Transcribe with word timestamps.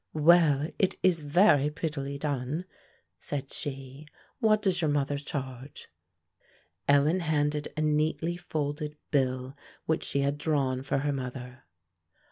"Well, 0.17 0.67
it 0.79 0.95
is 1.03 1.19
very 1.19 1.69
prettily 1.69 2.17
done," 2.17 2.65
said 3.19 3.53
she. 3.53 4.07
"What 4.39 4.63
does 4.63 4.81
your 4.81 4.89
mother 4.89 5.19
charge?" 5.19 5.89
Ellen 6.87 7.19
handed 7.19 7.67
a 7.77 7.81
neatly 7.81 8.35
folded 8.35 8.97
bill 9.11 9.55
which 9.85 10.03
she 10.03 10.21
had 10.21 10.39
drawn 10.39 10.81
for 10.81 10.97
her 10.97 11.13
mother. 11.13 11.65